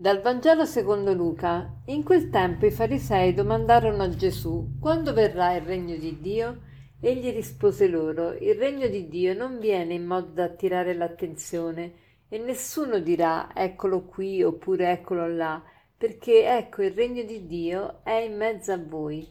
Dal 0.00 0.20
Vangelo 0.20 0.64
secondo 0.64 1.12
Luca. 1.12 1.80
In 1.86 2.04
quel 2.04 2.30
tempo 2.30 2.64
i 2.66 2.70
farisei 2.70 3.34
domandarono 3.34 4.04
a 4.04 4.08
Gesù: 4.08 4.78
Quando 4.78 5.12
verrà 5.12 5.56
il 5.56 5.62
regno 5.62 5.96
di 5.96 6.20
Dio? 6.20 6.60
Egli 7.00 7.32
rispose 7.32 7.88
loro: 7.88 8.32
Il 8.34 8.54
regno 8.54 8.86
di 8.86 9.08
Dio 9.08 9.34
non 9.34 9.58
viene 9.58 9.94
in 9.94 10.06
modo 10.06 10.28
da 10.30 10.44
attirare 10.44 10.94
l'attenzione, 10.94 11.94
e 12.28 12.38
nessuno 12.38 13.00
dirà 13.00 13.50
eccolo 13.52 14.04
qui 14.04 14.40
oppure 14.40 14.92
eccolo 14.92 15.26
là, 15.26 15.60
perché 15.96 16.46
ecco 16.46 16.84
il 16.84 16.92
regno 16.92 17.24
di 17.24 17.48
Dio 17.48 17.98
è 18.04 18.20
in 18.20 18.36
mezzo 18.36 18.70
a 18.70 18.78
voi. 18.78 19.26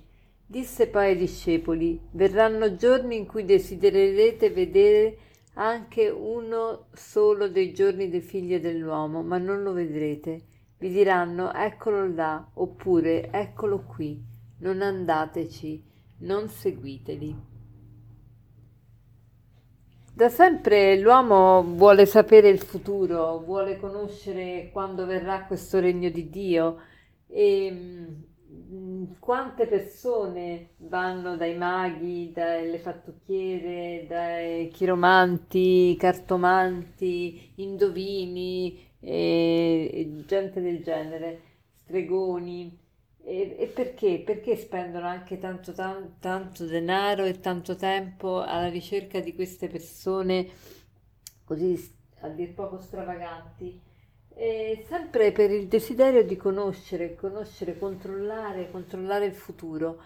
Disse 0.45 0.87
poi 0.89 1.11
ai 1.11 1.17
discepoli: 1.17 1.97
Verranno 2.11 2.75
giorni 2.75 3.15
in 3.15 3.25
cui 3.25 3.45
desidererete 3.45 4.49
vedere 4.49 5.17
anche 5.53 6.09
uno 6.09 6.87
solo 6.91 7.47
dei 7.47 7.73
giorni 7.73 8.09
del 8.09 8.21
figlio 8.21 8.59
dell'uomo, 8.59 9.23
ma 9.23 9.37
non 9.37 9.63
lo 9.63 9.71
vedrete 9.71 10.55
vi 10.79 10.89
diranno 10.89 11.53
eccolo 11.53 12.07
là 12.07 12.47
oppure 12.53 13.31
eccolo 13.31 13.83
qui, 13.83 14.23
non 14.59 14.81
andateci, 14.81 15.83
non 16.19 16.49
seguiteli. 16.49 17.55
Da 20.13 20.29
sempre 20.29 20.99
l'uomo 20.99 21.61
vuole 21.63 22.07
sapere 22.07 22.49
il 22.49 22.59
futuro, 22.59 23.37
vuole 23.37 23.77
conoscere 23.77 24.71
quando 24.71 25.05
verrà 25.05 25.45
questo 25.45 25.79
regno 25.79 26.09
di 26.09 26.29
Dio 26.29 26.77
e 27.27 27.71
mm, 27.71 29.03
quante 29.19 29.67
persone 29.67 30.69
vanno 30.77 31.37
dai 31.37 31.55
maghi, 31.55 32.31
dalle 32.33 32.79
fattucchiere, 32.79 34.07
dai 34.07 34.69
chiromanti, 34.69 35.95
cartomanti, 35.99 37.51
indovini, 37.57 38.86
e, 38.99 39.89
e 39.93 40.23
gente 40.25 40.61
del 40.61 40.83
genere, 40.83 41.41
stregoni. 41.83 42.85
E, 43.23 43.55
e, 43.59 43.67
perché? 43.67 44.21
Perché 44.25 44.55
spendono 44.55 45.05
anche 45.07 45.37
tanto, 45.37 45.73
tanto, 45.73 46.15
tanto 46.19 46.65
denaro 46.65 47.25
e 47.25 47.39
tanto 47.39 47.75
tempo 47.75 48.41
alla 48.41 48.69
ricerca 48.69 49.19
di 49.19 49.33
queste 49.35 49.67
persone 49.67 50.47
così 51.43 51.95
a 52.21 52.29
dir 52.29 52.53
poco 52.53 52.79
stravaganti? 52.79 53.81
E 54.39 54.85
sempre 54.87 55.31
per 55.31 55.49
il 55.49 55.67
desiderio 55.67 56.23
di 56.23 56.37
conoscere, 56.37 57.15
conoscere, 57.15 57.77
controllare, 57.77 58.69
controllare 58.69 59.25
il 59.25 59.33
futuro. 59.33 60.01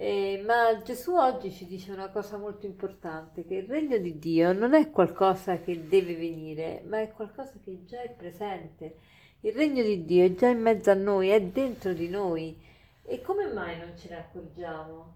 Eh, 0.00 0.40
ma 0.46 0.80
Gesù 0.84 1.16
oggi 1.16 1.50
ci 1.50 1.66
dice 1.66 1.90
una 1.90 2.08
cosa 2.10 2.36
molto 2.36 2.66
importante, 2.66 3.44
che 3.44 3.56
il 3.56 3.66
regno 3.66 3.98
di 3.98 4.16
Dio 4.20 4.52
non 4.52 4.72
è 4.72 4.90
qualcosa 4.90 5.58
che 5.58 5.88
deve 5.88 6.14
venire, 6.14 6.84
ma 6.86 7.00
è 7.00 7.10
qualcosa 7.10 7.54
che 7.64 7.82
già 7.84 8.00
è 8.02 8.14
presente. 8.16 8.98
Il 9.40 9.54
regno 9.54 9.82
di 9.82 10.04
Dio 10.04 10.24
è 10.24 10.32
già 10.34 10.46
in 10.46 10.60
mezzo 10.60 10.92
a 10.92 10.94
noi, 10.94 11.30
è 11.30 11.42
dentro 11.42 11.92
di 11.94 12.08
noi. 12.08 12.56
E 13.02 13.20
come 13.22 13.52
mai 13.52 13.76
non 13.76 13.90
ce 13.96 14.08
ne 14.10 14.18
accorgiamo? 14.18 15.14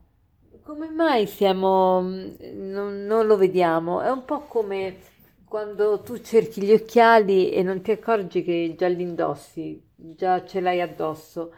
Come 0.65 0.91
mai 0.91 1.29
siamo, 1.29 2.01
non, 2.01 3.05
non 3.07 3.27
lo 3.27 3.37
vediamo? 3.37 4.01
È 4.01 4.11
un 4.11 4.25
po' 4.25 4.41
come 4.49 4.97
quando 5.45 6.01
tu 6.01 6.19
cerchi 6.19 6.61
gli 6.61 6.73
occhiali 6.73 7.53
e 7.53 7.63
non 7.63 7.83
ti 7.83 7.93
accorgi 7.93 8.43
che 8.43 8.75
già 8.77 8.89
li 8.89 9.03
indossi, 9.03 9.81
già 9.95 10.45
ce 10.45 10.59
l'hai 10.59 10.81
addosso. 10.81 11.53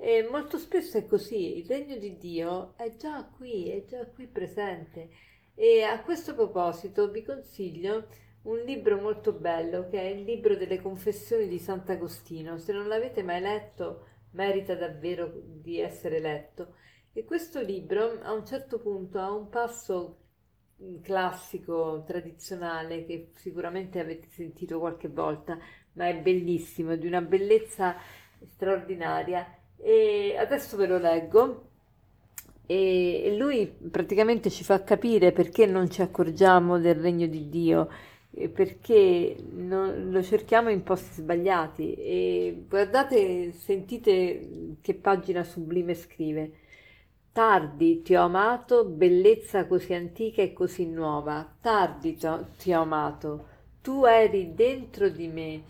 E 0.00 0.28
molto 0.30 0.58
spesso 0.58 0.96
è 0.96 1.06
così, 1.06 1.58
il 1.58 1.66
regno 1.66 1.96
di 1.96 2.16
Dio 2.18 2.76
è 2.76 2.94
già 2.94 3.28
qui, 3.36 3.68
è 3.68 3.84
già 3.84 4.06
qui 4.06 4.28
presente. 4.28 5.10
E 5.56 5.82
a 5.82 6.00
questo 6.02 6.34
proposito 6.36 7.10
vi 7.10 7.24
consiglio 7.24 8.06
un 8.42 8.60
libro 8.60 9.00
molto 9.00 9.32
bello 9.32 9.88
che 9.88 10.00
è 10.00 10.04
il 10.04 10.22
libro 10.22 10.54
delle 10.54 10.80
confessioni 10.80 11.48
di 11.48 11.58
Sant'Agostino. 11.58 12.58
Se 12.58 12.72
non 12.72 12.86
l'avete 12.86 13.24
mai 13.24 13.40
letto, 13.40 14.06
merita 14.34 14.76
davvero 14.76 15.32
di 15.34 15.80
essere 15.80 16.20
letto. 16.20 16.76
E 17.12 17.24
questo 17.24 17.60
libro 17.60 18.20
a 18.22 18.32
un 18.32 18.46
certo 18.46 18.78
punto 18.78 19.18
ha 19.18 19.32
un 19.32 19.48
passo 19.48 20.20
classico, 21.02 22.04
tradizionale, 22.06 23.04
che 23.04 23.32
sicuramente 23.34 23.98
avete 23.98 24.28
sentito 24.28 24.78
qualche 24.78 25.08
volta, 25.08 25.58
ma 25.94 26.06
è 26.06 26.16
bellissimo, 26.20 26.94
di 26.94 27.08
una 27.08 27.20
bellezza 27.20 27.96
straordinaria 28.44 29.57
e 29.80 30.36
adesso 30.38 30.76
ve 30.76 30.86
lo 30.86 30.98
leggo 30.98 31.68
e 32.70 33.34
lui 33.38 33.66
praticamente 33.66 34.50
ci 34.50 34.62
fa 34.62 34.84
capire 34.84 35.32
perché 35.32 35.64
non 35.64 35.88
ci 35.88 36.02
accorgiamo 36.02 36.78
del 36.78 36.96
regno 36.96 37.26
di 37.26 37.48
Dio, 37.48 37.88
perché 38.52 39.34
non, 39.52 40.10
lo 40.10 40.22
cerchiamo 40.22 40.68
in 40.68 40.82
posti 40.82 41.22
sbagliati. 41.22 41.94
E 41.94 42.64
guardate, 42.68 43.52
sentite 43.52 44.76
che 44.82 44.92
pagina 44.92 45.44
sublime 45.44 45.94
scrive. 45.94 46.50
Tardi 47.32 48.02
ti 48.02 48.14
ho 48.14 48.24
amato, 48.24 48.84
bellezza 48.84 49.66
così 49.66 49.94
antica 49.94 50.42
e 50.42 50.52
così 50.52 50.84
nuova. 50.86 51.50
Tardi 51.62 52.18
ti 52.58 52.72
ho 52.72 52.80
amato, 52.82 53.46
tu 53.80 54.04
eri 54.04 54.54
dentro 54.54 55.08
di 55.08 55.26
me, 55.28 55.62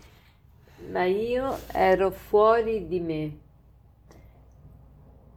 ma 0.91 1.05
io 1.05 1.57
ero 1.71 2.11
fuori 2.11 2.87
di 2.87 2.99
me 2.99 3.47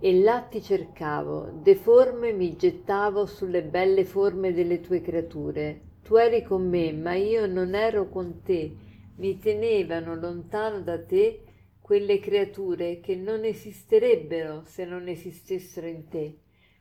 e 0.05 0.19
là 0.19 0.41
ti 0.41 0.61
cercavo, 0.61 1.61
deforme 1.63 2.33
mi 2.33 2.57
gettavo 2.57 3.25
sulle 3.25 3.63
belle 3.63 4.05
forme 4.05 4.53
delle 4.53 4.81
tue 4.81 5.01
creature. 5.01 5.81
Tu 6.03 6.17
eri 6.17 6.43
con 6.43 6.69
me, 6.69 6.93
ma 6.93 7.15
io 7.15 7.47
non 7.47 7.77
ero 7.77 8.09
con 8.09 8.43
te. 8.43 8.75
Mi 9.19 9.39
tenevano 9.39 10.17
lontano 10.17 10.81
da 10.81 11.01
te 11.01 11.45
quelle 11.81 12.19
creature 12.19 12.99
che 12.99 13.15
non 13.15 13.45
esisterebbero 13.45 14.65
se 14.65 14.85
non 14.85 15.07
esistessero 15.07 15.87
in 15.87 16.09
te. 16.09 16.39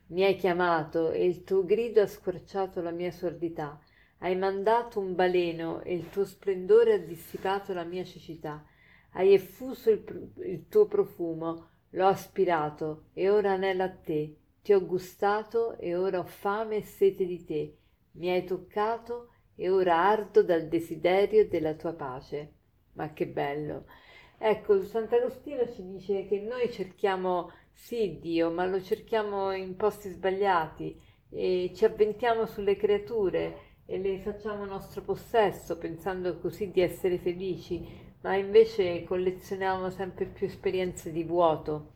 Mi 0.08 0.24
hai 0.24 0.34
chiamato 0.34 1.12
e 1.12 1.24
il 1.24 1.44
tuo 1.44 1.64
grido 1.64 2.02
ha 2.02 2.08
squarciato 2.08 2.82
la 2.82 2.90
mia 2.90 3.12
sordità. 3.12 3.78
Hai 4.18 4.34
mandato 4.34 4.98
un 4.98 5.14
baleno 5.14 5.80
e 5.82 5.94
il 5.94 6.10
tuo 6.10 6.24
splendore 6.24 6.94
ha 6.94 6.98
dissipato 6.98 7.72
la 7.72 7.84
mia 7.84 8.02
cecità. 8.02 8.66
Hai 9.12 9.32
effuso 9.32 9.90
il, 9.90 10.32
il 10.38 10.66
tuo 10.66 10.86
profumo 10.86 11.70
L'ho 11.94 12.06
aspirato 12.06 13.08
e 13.12 13.28
ora 13.28 13.52
anelo 13.52 13.82
a 13.82 13.90
te, 13.90 14.36
ti 14.62 14.72
ho 14.72 14.84
gustato 14.86 15.76
e 15.78 15.94
ora 15.94 16.20
ho 16.20 16.24
fame 16.24 16.76
e 16.76 16.82
sete 16.82 17.26
di 17.26 17.44
te, 17.44 17.76
mi 18.12 18.30
hai 18.30 18.44
toccato 18.44 19.28
e 19.54 19.68
ora 19.68 19.98
ardo 19.98 20.42
dal 20.42 20.68
desiderio 20.68 21.46
della 21.46 21.74
tua 21.74 21.92
pace. 21.92 22.52
Ma 22.94 23.12
che 23.12 23.26
bello! 23.26 23.84
Ecco, 24.38 24.82
Sant'Agostino 24.82 25.70
ci 25.70 25.84
dice 25.86 26.24
che 26.26 26.40
noi 26.40 26.70
cerchiamo 26.72 27.52
sì 27.70 28.18
Dio, 28.20 28.50
ma 28.50 28.64
lo 28.64 28.80
cerchiamo 28.80 29.52
in 29.52 29.76
posti 29.76 30.08
sbagliati 30.08 30.98
e 31.28 31.72
ci 31.74 31.84
avventiamo 31.84 32.46
sulle 32.46 32.76
creature 32.76 33.70
e 33.84 33.98
le 33.98 34.18
facciamo 34.20 34.64
nostro 34.64 35.02
possesso 35.02 35.76
pensando 35.76 36.38
così 36.38 36.70
di 36.70 36.80
essere 36.80 37.18
felici, 37.18 37.86
ma 38.22 38.36
invece 38.36 39.04
collezioniamo 39.04 39.90
sempre 39.90 40.26
più 40.26 40.46
esperienze 40.46 41.12
di 41.12 41.24
vuoto. 41.24 41.90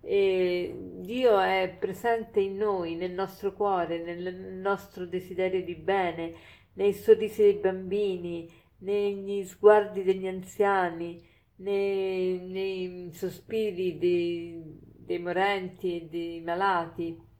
E 0.00 0.74
Dio 1.00 1.38
è 1.38 1.76
presente 1.78 2.40
in 2.40 2.56
noi, 2.56 2.96
nel 2.96 3.12
nostro 3.12 3.52
cuore, 3.52 4.02
nel 4.02 4.34
nostro 4.34 5.06
desiderio 5.06 5.62
di 5.62 5.76
bene, 5.76 6.34
nei 6.74 6.92
sorrisi 6.92 7.42
dei 7.42 7.54
bambini, 7.54 8.50
negli 8.78 9.44
sguardi 9.44 10.02
degli 10.02 10.26
anziani, 10.26 11.24
nei, 11.56 12.40
nei 12.40 13.10
sospiri 13.12 13.98
dei, 13.98 14.60
dei 14.60 15.18
morenti 15.20 16.00
e 16.00 16.08
dei 16.08 16.40
malati. 16.40 17.30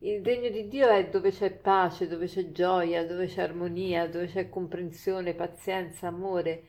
Il 0.00 0.24
regno 0.24 0.50
di 0.50 0.68
Dio 0.68 0.88
è 0.88 1.08
dove 1.08 1.30
c'è 1.30 1.52
pace, 1.52 2.08
dove 2.08 2.26
c'è 2.26 2.50
gioia, 2.50 3.06
dove 3.06 3.26
c'è 3.26 3.42
armonia, 3.42 4.08
dove 4.08 4.26
c'è 4.26 4.48
comprensione, 4.48 5.34
pazienza, 5.34 6.08
amore. 6.08 6.64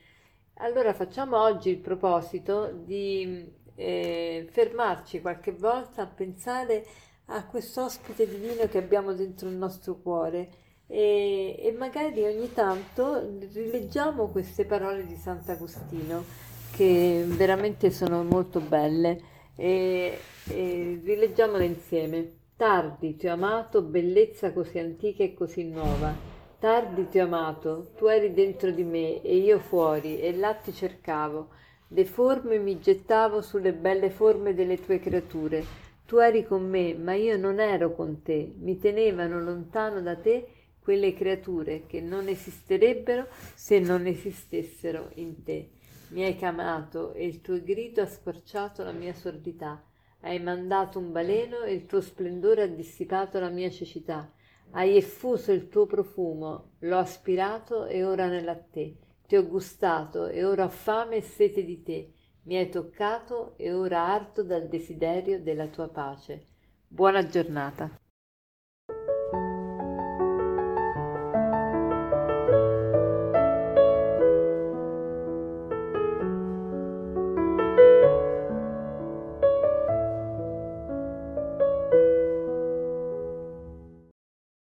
Allora 0.59 0.91
facciamo 0.93 1.39
oggi 1.39 1.69
il 1.69 1.77
proposito 1.77 2.71
di 2.83 3.47
eh, 3.75 4.47
fermarci 4.49 5.21
qualche 5.21 5.51
volta 5.51 6.01
a 6.01 6.07
pensare 6.07 6.83
a 7.25 7.45
questo 7.45 7.83
ospite 7.83 8.27
divino 8.27 8.67
che 8.67 8.79
abbiamo 8.79 9.13
dentro 9.13 9.49
il 9.49 9.55
nostro 9.55 9.99
cuore 10.01 10.49
e, 10.87 11.57
e 11.59 11.71
magari 11.77 12.23
ogni 12.23 12.51
tanto 12.53 13.37
rileggiamo 13.53 14.29
queste 14.29 14.65
parole 14.65 15.05
di 15.05 15.15
Sant'Agostino 15.15 16.23
che 16.71 17.23
veramente 17.27 17.91
sono 17.91 18.23
molto 18.23 18.59
belle 18.59 19.21
e, 19.55 20.17
e 20.47 21.01
rileggiamole 21.03 21.65
insieme. 21.65 22.31
Tardi 22.55 23.15
ti 23.15 23.27
ho 23.27 23.33
amato, 23.33 23.83
bellezza 23.83 24.51
così 24.51 24.79
antica 24.79 25.23
e 25.23 25.35
così 25.35 25.65
nuova 25.65 26.26
Tardi 26.59 27.07
ti 27.07 27.19
ho 27.19 27.25
amato, 27.25 27.91
tu 27.95 28.07
eri 28.07 28.33
dentro 28.33 28.71
di 28.71 28.83
me 28.83 29.21
e 29.21 29.35
io 29.35 29.59
fuori, 29.59 30.19
e 30.19 30.35
là 30.35 30.55
ti 30.55 30.73
cercavo. 30.73 31.49
Deforme 31.87 32.57
mi 32.57 32.79
gettavo 32.79 33.43
sulle 33.43 33.73
belle 33.73 34.09
forme 34.09 34.55
delle 34.55 34.79
tue 34.81 34.99
creature. 34.99 35.63
Tu 36.07 36.17
eri 36.17 36.43
con 36.43 36.67
me, 36.67 36.95
ma 36.95 37.13
io 37.13 37.37
non 37.37 37.59
ero 37.59 37.93
con 37.93 38.23
te. 38.23 38.51
Mi 38.57 38.79
tenevano 38.79 39.39
lontano 39.39 40.01
da 40.01 40.15
te 40.15 40.47
quelle 40.79 41.13
creature 41.13 41.83
che 41.85 42.01
non 42.01 42.27
esisterebbero 42.27 43.27
se 43.53 43.77
non 43.77 44.07
esistessero 44.07 45.11
in 45.15 45.43
te. 45.43 45.69
mi 46.09 46.23
hai 46.23 46.35
chiamato 46.35 47.13
e 47.13 47.27
il 47.27 47.41
tuo 47.41 47.61
grido 47.61 48.01
ha 48.01 48.07
squarciato 48.07 48.83
la 48.83 48.93
mia 48.93 49.13
sordità. 49.13 49.79
Hai 50.21 50.39
mandato 50.39 50.97
un 50.97 51.11
baleno 51.11 51.61
e 51.61 51.73
il 51.73 51.85
tuo 51.85 52.01
splendore 52.01 52.63
ha 52.63 52.67
dissipato 52.67 53.39
la 53.39 53.49
mia 53.49 53.69
cecità. 53.69 54.31
Hai 54.71 54.95
effuso 54.95 55.51
il 55.51 55.69
tuo 55.69 55.85
profumo, 55.85 56.73
l'ho 56.79 56.97
aspirato 56.97 57.85
e 57.85 58.03
ora 58.03 58.27
nella 58.27 58.55
te. 58.55 58.97
Ti 59.25 59.35
ho 59.35 59.47
gustato 59.47 60.27
e 60.27 60.43
ora 60.43 60.65
ho 60.65 60.69
fame 60.69 61.17
e 61.17 61.21
sete 61.21 61.63
di 61.63 61.81
te. 61.81 62.13
Mi 62.43 62.57
hai 62.57 62.69
toccato 62.69 63.57
e 63.57 63.73
ora 63.73 64.05
ardo 64.05 64.43
dal 64.43 64.67
desiderio 64.67 65.41
della 65.41 65.67
tua 65.67 65.89
pace. 65.89 66.45
Buona 66.87 67.25
giornata. 67.25 67.91